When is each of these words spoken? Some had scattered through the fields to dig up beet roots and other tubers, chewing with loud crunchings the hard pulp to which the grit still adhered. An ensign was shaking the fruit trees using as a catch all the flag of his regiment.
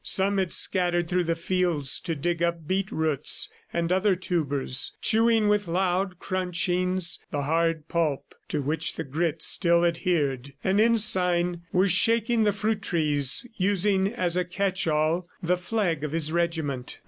Some 0.03 0.39
had 0.39 0.51
scattered 0.51 1.07
through 1.07 1.25
the 1.25 1.35
fields 1.35 1.99
to 1.99 2.15
dig 2.15 2.41
up 2.41 2.65
beet 2.67 2.91
roots 2.91 3.51
and 3.71 3.91
other 3.91 4.15
tubers, 4.15 4.97
chewing 4.99 5.47
with 5.47 5.67
loud 5.67 6.17
crunchings 6.17 7.19
the 7.29 7.43
hard 7.43 7.87
pulp 7.87 8.33
to 8.47 8.63
which 8.63 8.95
the 8.95 9.03
grit 9.03 9.43
still 9.43 9.85
adhered. 9.85 10.53
An 10.63 10.79
ensign 10.79 11.65
was 11.71 11.91
shaking 11.91 12.45
the 12.45 12.51
fruit 12.51 12.81
trees 12.81 13.45
using 13.57 14.11
as 14.11 14.35
a 14.35 14.43
catch 14.43 14.87
all 14.87 15.27
the 15.43 15.55
flag 15.55 16.03
of 16.03 16.13
his 16.13 16.31
regiment. 16.31 16.97